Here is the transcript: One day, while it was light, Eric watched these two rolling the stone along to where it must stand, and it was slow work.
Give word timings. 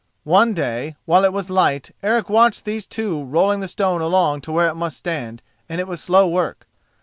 One 0.23 0.55
day, 0.55 0.95
while 1.05 1.23
it 1.23 1.31
was 1.31 1.51
light, 1.51 1.91
Eric 2.01 2.27
watched 2.27 2.65
these 2.65 2.87
two 2.87 3.23
rolling 3.23 3.59
the 3.59 3.67
stone 3.67 4.01
along 4.01 4.41
to 4.41 4.51
where 4.51 4.67
it 4.67 4.73
must 4.73 4.97
stand, 4.97 5.43
and 5.69 5.79
it 5.79 5.87
was 5.87 6.01
slow 6.01 6.27
work. 6.27 6.65